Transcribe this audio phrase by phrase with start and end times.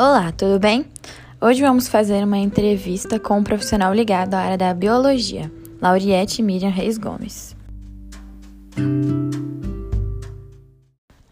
[0.00, 0.86] Olá, tudo bem?
[1.40, 5.50] Hoje vamos fazer uma entrevista com um profissional ligado à área da biologia,
[5.82, 7.56] Lauriette Miriam Reis Gomes.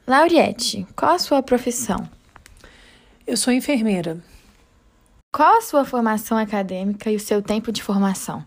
[0.05, 2.11] Lauriette, qual a sua profissão?
[3.25, 4.19] Eu sou enfermeira.
[5.33, 8.45] Qual a sua formação acadêmica e o seu tempo de formação?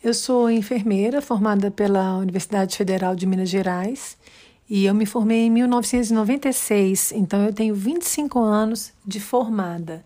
[0.00, 4.16] Eu sou enfermeira formada pela Universidade Federal de Minas Gerais
[4.68, 10.04] e eu me formei em 1996, então eu tenho 25 anos de formada.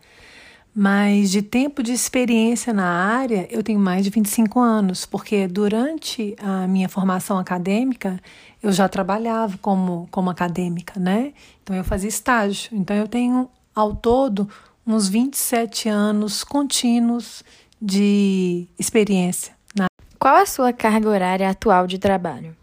[0.74, 6.34] Mas de tempo de experiência na área, eu tenho mais de 25 anos, porque durante
[6.38, 8.18] a minha formação acadêmica,
[8.62, 11.34] eu já trabalhava como, como acadêmica, né?
[11.62, 12.70] Então eu fazia estágio.
[12.72, 14.48] Então eu tenho, ao todo,
[14.86, 17.44] uns 27 anos contínuos
[17.80, 19.52] de experiência.
[19.76, 19.88] Na...
[20.18, 22.56] Qual a sua carga horária atual de trabalho?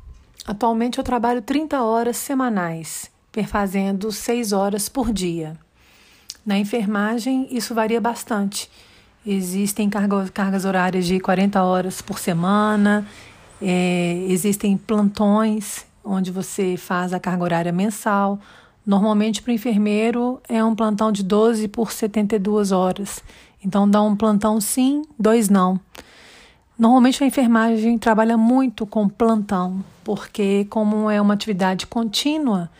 [0.45, 5.57] Atualmente eu trabalho 30 horas semanais, perfazendo 6 horas por dia.
[6.45, 8.69] Na enfermagem, isso varia bastante.
[9.25, 13.05] Existem cargas horárias de 40 horas por semana,
[13.61, 18.39] é, existem plantões onde você faz a carga horária mensal.
[18.85, 23.21] Normalmente, para o enfermeiro, é um plantão de 12 por 72 horas.
[23.63, 25.79] Então, dá um plantão sim, dois não.
[26.79, 32.71] Normalmente a enfermagem trabalha muito com plantão, porque como é uma atividade contínua,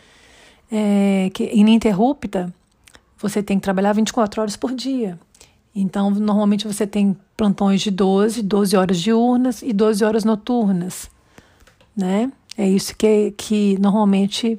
[0.72, 2.50] é, que, ininterrupta,
[3.18, 5.20] você tem que trabalhar 24 horas por dia.
[5.74, 11.10] Então, normalmente você tem plantões de 12, 12 horas diurnas e 12 horas noturnas,
[11.94, 12.32] né?
[12.56, 14.58] É isso que, que normalmente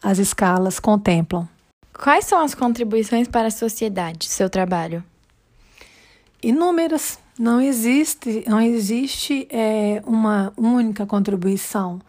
[0.00, 1.48] as escalas contemplam.
[1.92, 5.02] Quais são as contribuições para a sociedade, seu trabalho?
[6.40, 7.18] Inúmeras.
[7.38, 12.00] Não existe, não existe é, uma única contribuição.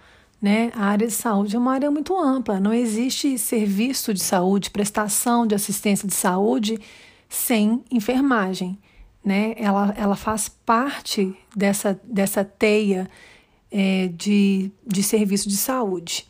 [0.42, 0.72] Né?
[0.74, 2.60] A área de saúde é uma área muito ampla.
[2.60, 6.80] Não existe serviço de saúde, prestação de assistência de saúde
[7.28, 8.78] sem enfermagem.
[9.24, 9.54] Né?
[9.58, 13.08] Ela, ela faz parte dessa, dessa teia
[13.72, 16.26] é, de, de serviço de saúde,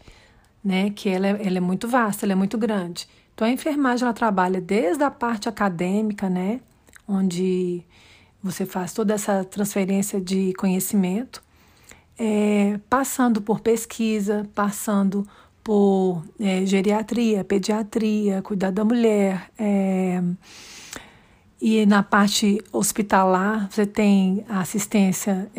[0.61, 0.89] né?
[0.89, 3.07] que ela é, ela é muito vasta, ela é muito grande.
[3.33, 6.59] Então, a enfermagem ela trabalha desde a parte acadêmica, né?
[7.07, 7.85] onde
[8.41, 11.41] você faz toda essa transferência de conhecimento,
[12.17, 15.27] é, passando por pesquisa, passando
[15.63, 19.49] por é, geriatria, pediatria, cuidar da mulher.
[19.57, 20.21] É,
[21.61, 25.49] e na parte hospitalar, você tem assistência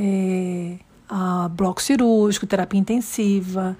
[1.09, 3.77] a bloco cirúrgico, terapia intensiva,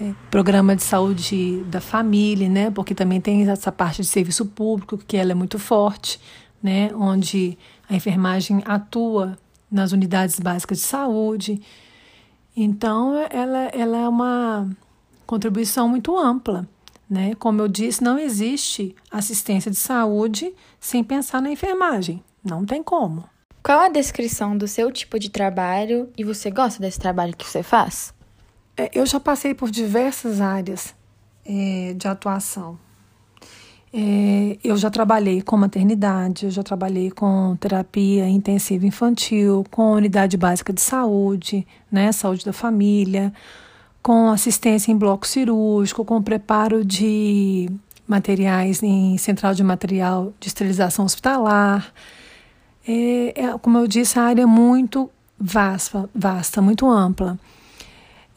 [0.00, 2.70] é, programa de saúde da família, né?
[2.70, 6.20] Porque também tem essa parte de serviço público, que ela é muito forte,
[6.66, 6.90] né?
[6.92, 7.56] Onde
[7.88, 9.38] a enfermagem atua
[9.70, 11.62] nas unidades básicas de saúde.
[12.56, 14.68] Então, ela, ela é uma
[15.24, 16.68] contribuição muito ampla.
[17.08, 17.36] Né?
[17.36, 22.20] Como eu disse, não existe assistência de saúde sem pensar na enfermagem.
[22.42, 23.24] Não tem como.
[23.62, 27.62] Qual a descrição do seu tipo de trabalho e você gosta desse trabalho que você
[27.62, 28.12] faz?
[28.76, 30.96] É, eu já passei por diversas áreas
[31.44, 32.76] é, de atuação.
[33.98, 40.36] É, eu já trabalhei com maternidade, eu já trabalhei com terapia intensiva infantil, com unidade
[40.36, 43.32] básica de saúde, né, saúde da família,
[44.02, 47.70] com assistência em bloco cirúrgico, com preparo de
[48.06, 51.90] materiais em central de material de esterilização hospitalar.
[52.86, 57.38] É, é, como eu disse, a área é muito vasta, vasta muito ampla.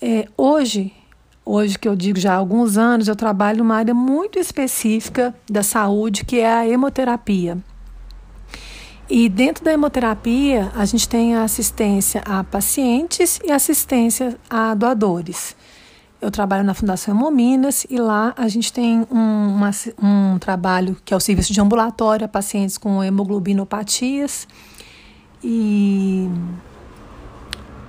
[0.01, 0.93] É, hoje
[1.51, 5.63] Hoje, que eu digo já há alguns anos, eu trabalho numa área muito específica da
[5.63, 7.57] saúde, que é a hemoterapia.
[9.09, 15.55] E dentro da hemoterapia, a gente tem a assistência a pacientes e assistência a doadores.
[16.21, 21.15] Eu trabalho na Fundação Hemominas e lá a gente tem um, uma, um trabalho que
[21.15, 24.47] é o serviço de ambulatório a pacientes com hemoglobinopatias.
[25.43, 26.29] E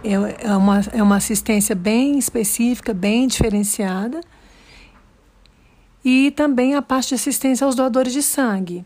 [0.02, 4.20] é, é, uma, é uma assistência bem específica, bem diferenciada.
[6.04, 8.84] E também a parte de assistência aos doadores de sangue.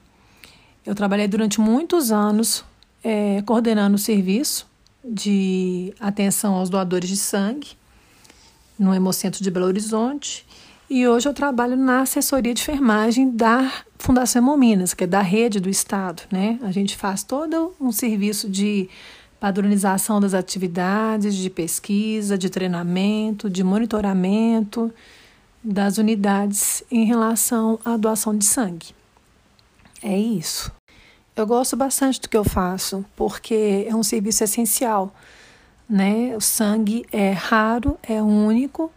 [0.85, 2.65] Eu trabalhei durante muitos anos
[3.03, 4.67] é, coordenando o serviço
[5.05, 7.69] de atenção aos doadores de sangue
[8.79, 10.47] no Hemocentro de Belo Horizonte.
[10.88, 15.61] E hoje eu trabalho na assessoria de enfermagem da Fundação Hemominas, que é da rede
[15.61, 16.23] do Estado.
[16.31, 16.59] Né?
[16.62, 18.88] A gente faz todo um serviço de
[19.44, 24.91] padronização das atividades de pesquisa, de treinamento, de monitoramento
[25.62, 28.94] das unidades em relação à doação de sangue.
[30.02, 30.73] É isso.
[31.37, 35.14] Eu gosto bastante do que eu faço, porque é um serviço essencial.
[35.87, 36.35] Né?
[36.35, 38.90] O sangue é raro, é único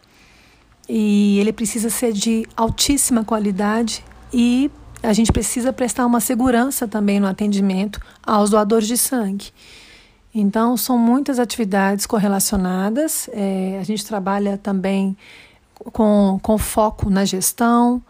[0.88, 4.02] e ele precisa ser de altíssima qualidade
[4.32, 4.70] e
[5.02, 9.52] a gente precisa prestar uma segurança também no atendimento aos doadores de sangue.
[10.34, 13.28] Então, são muitas atividades correlacionadas.
[13.32, 15.16] É, a gente trabalha também
[15.92, 18.02] com, com foco na gestão,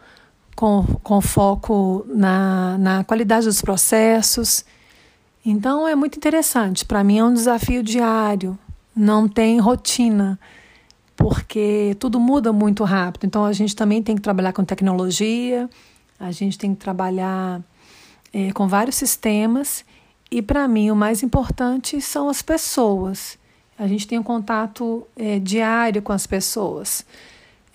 [0.56, 4.65] com, com foco na, na qualidade dos processos.
[5.47, 6.85] Então, é muito interessante.
[6.85, 8.59] Para mim, é um desafio diário.
[8.94, 10.38] Não tem rotina,
[11.17, 13.25] porque tudo muda muito rápido.
[13.26, 15.70] Então, a gente também tem que trabalhar com tecnologia,
[16.19, 17.61] a gente tem que trabalhar
[18.32, 19.85] é, com vários sistemas
[20.31, 23.39] e para mim o mais importante são as pessoas.
[23.79, 27.05] A gente tem um contato é, diário com as pessoas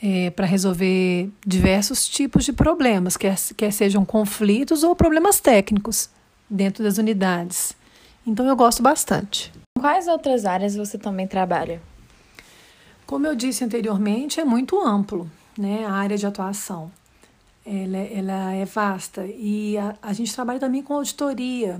[0.01, 6.09] é, para resolver diversos tipos de problemas, quer, quer sejam conflitos ou problemas técnicos
[6.49, 7.75] dentro das unidades.
[8.27, 9.51] Então eu gosto bastante.
[9.79, 11.81] Quais outras áreas você também trabalha?
[13.05, 16.91] Como eu disse anteriormente, é muito amplo né, a área de atuação.
[17.65, 21.79] Ela, é, ela é vasta e a, a gente trabalha também com auditoria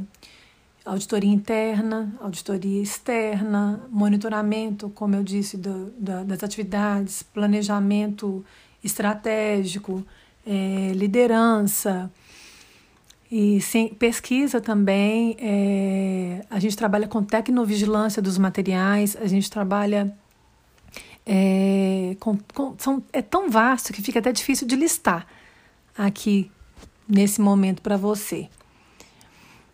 [0.86, 8.44] auditoria interna, auditoria externa, monitoramento, como eu disse, do, da, das atividades, planejamento
[8.84, 10.06] estratégico,
[10.46, 12.12] é, liderança
[13.32, 15.38] e sim, pesquisa também.
[15.40, 20.16] É, a gente trabalha com tecnovigilância dos materiais, a gente trabalha
[21.26, 25.26] é, com, com, são, é tão vasto que fica até difícil de listar
[25.98, 26.52] aqui
[27.08, 28.50] nesse momento para você.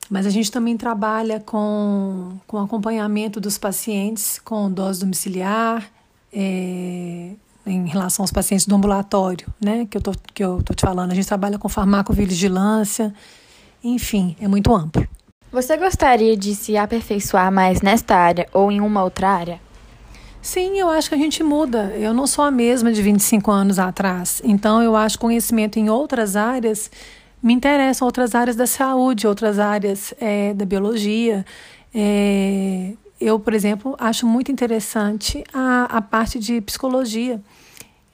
[0.10, 5.88] Mas a gente também trabalha com, com acompanhamento dos pacientes com dose domiciliar,
[6.34, 7.32] é,
[7.66, 9.86] em relação aos pacientes do ambulatório, né?
[9.90, 11.12] Que eu tô, que eu tô te falando.
[11.12, 13.14] A gente trabalha com farmacovigilância,
[13.84, 15.08] enfim, é muito amplo.
[15.52, 19.60] Você gostaria de se aperfeiçoar mais nesta área ou em uma outra área?
[20.42, 21.94] Sim, eu acho que a gente muda.
[21.98, 24.42] Eu não sou a mesma de 25 anos atrás.
[24.44, 26.90] Então, eu acho conhecimento em outras áreas
[27.42, 31.46] me interessam outras áreas da saúde, outras áreas é, da biologia.
[31.94, 37.42] É, eu, por exemplo, acho muito interessante a, a parte de psicologia,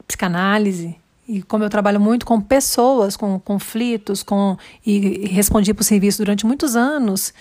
[0.08, 0.96] psicanálise.
[1.28, 6.20] E como eu trabalho muito com pessoas, com conflitos, com e respondi para o serviço
[6.20, 7.34] durante muitos anos,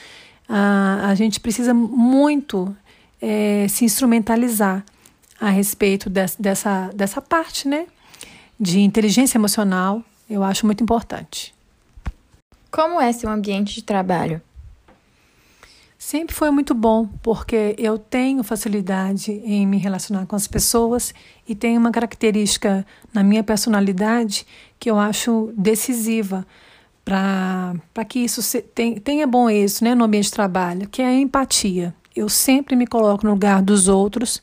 [0.48, 2.74] a, a gente precisa muito
[3.20, 4.84] é, se instrumentalizar
[5.40, 7.86] a respeito de, dessa, dessa parte né,
[8.58, 10.02] de inteligência emocional.
[10.28, 11.53] Eu acho muito importante.
[12.74, 14.42] Como é seu ambiente de trabalho?
[15.96, 21.14] Sempre foi muito bom, porque eu tenho facilidade em me relacionar com as pessoas
[21.46, 24.44] e tenho uma característica na minha personalidade
[24.76, 26.44] que eu acho decisiva
[27.04, 31.06] para que isso se, tem, tenha bom êxito né, no ambiente de trabalho, que é
[31.06, 31.94] a empatia.
[32.14, 34.42] Eu sempre me coloco no lugar dos outros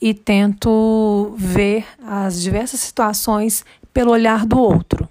[0.00, 5.01] e tento ver as diversas situações pelo olhar do outro.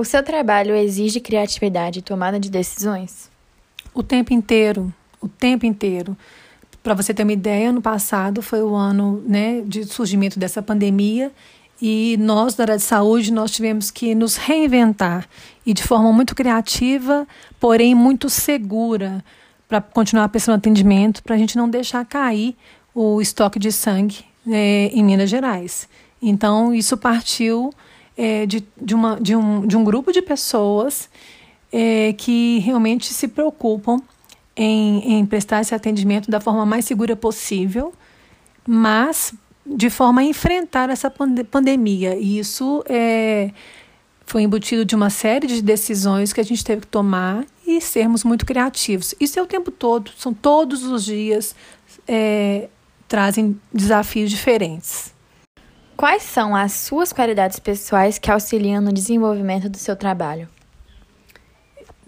[0.00, 3.30] O seu trabalho exige criatividade e tomada de decisões?
[3.92, 6.16] O tempo inteiro, o tempo inteiro.
[6.82, 11.30] Para você ter uma ideia, ano passado foi o ano né, de surgimento dessa pandemia
[11.82, 15.28] e nós da área de saúde nós tivemos que nos reinventar
[15.66, 17.28] e de forma muito criativa,
[17.60, 19.22] porém muito segura
[19.68, 22.56] para continuar prestando atendimento, para a gente não deixar cair
[22.94, 25.86] o estoque de sangue é, em Minas Gerais.
[26.22, 27.70] Então isso partiu
[28.20, 31.08] é, de, de, uma, de, um, de um grupo de pessoas
[31.72, 33.98] é, que realmente se preocupam
[34.54, 37.94] em, em prestar esse atendimento da forma mais segura possível,
[38.68, 39.32] mas
[39.64, 42.14] de forma a enfrentar essa pande pandemia.
[42.14, 43.52] E isso é,
[44.26, 48.22] foi embutido de uma série de decisões que a gente teve que tomar e sermos
[48.22, 49.14] muito criativos.
[49.18, 51.54] Isso é o tempo todo, são todos os dias,
[52.06, 52.68] é,
[53.08, 55.14] trazem desafios diferentes.
[56.00, 60.48] Quais são as suas qualidades pessoais que auxiliam no desenvolvimento do seu trabalho?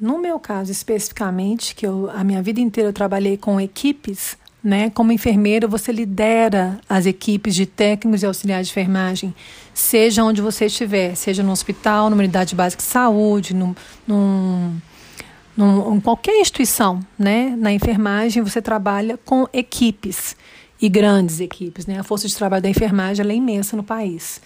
[0.01, 4.35] No meu caso especificamente, que eu, a minha vida inteira eu trabalhei com equipes,
[4.65, 4.89] né?
[4.89, 9.35] Como enfermeira, você lidera as equipes de técnicos e auxiliares de enfermagem,
[9.75, 13.75] seja onde você estiver, seja no hospital, numa unidade básica de saúde, num,
[14.07, 14.75] num,
[15.55, 17.55] num, em qualquer instituição, né?
[17.59, 20.35] Na enfermagem, você trabalha com equipes
[20.83, 21.87] e grandes equipes.
[21.87, 22.01] Né?
[22.01, 24.43] A força de trabalho da enfermagem é imensa no país.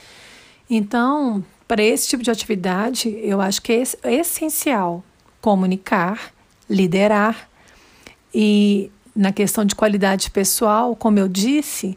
[0.69, 5.03] Então, para esse tipo de atividade, eu acho que é essencial
[5.41, 6.33] comunicar,
[6.69, 7.49] liderar
[8.35, 11.97] e na questão de qualidade pessoal, como eu disse,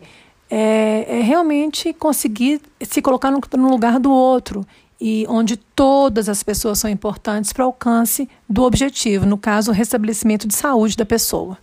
[0.49, 4.65] é, é realmente conseguir se colocar no, no, lugar do outro
[5.01, 9.73] e onde todas as pessoas são importantes para o alcance do objetivo, no caso, o
[9.73, 11.57] restabelecimento de saúde da pessoa.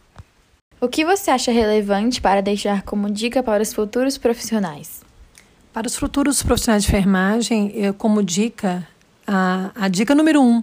[0.78, 5.00] O que você acha relevante para deixar como dica para os futuros profissionais?
[5.72, 8.86] Para os futuros profissionais de enfermagem, eu, como dica,
[9.26, 10.62] a, a dica número um: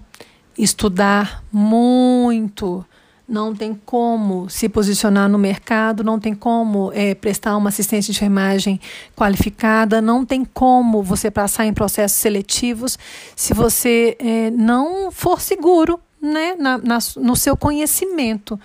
[0.57, 2.85] estudar muito.
[3.27, 8.19] Não tem como se posicionar no mercado, não tem como é, prestar uma assistência de
[8.19, 8.79] enfermagem
[9.15, 12.99] qualificada, não tem como você passar em processos seletivos
[13.35, 18.59] se você é, não for seguro né, na, na, no seu conhecimento.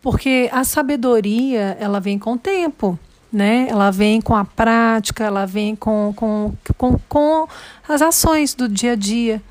[0.00, 2.98] Porque a sabedoria, ela vem com o tempo
[3.32, 3.66] né?
[3.68, 7.48] Ela vem com a prática, ela vem com, com, com, com
[7.86, 9.42] as ações do dia a dia,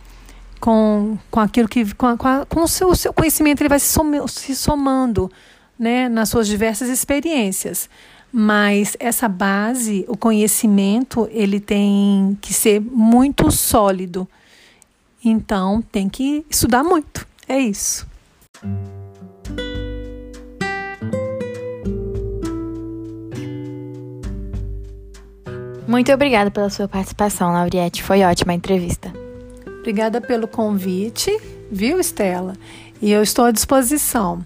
[0.60, 3.88] com, com aquilo que com, a, com, o, seu, o seu conhecimento ele vai se,
[3.88, 5.32] som, se somando,
[5.77, 6.10] né?
[6.10, 7.89] Nas suas diversas experiências.
[8.32, 14.27] Mas essa base, o conhecimento, ele tem que ser muito sólido.
[15.24, 17.25] Então, tem que estudar muito.
[17.48, 18.07] É isso.
[25.88, 28.03] Muito obrigada pela sua participação, Lauriette.
[28.03, 29.13] Foi ótima a entrevista.
[29.79, 31.32] Obrigada pelo convite,
[31.72, 32.53] viu, Estela?
[33.01, 34.44] E eu estou à disposição.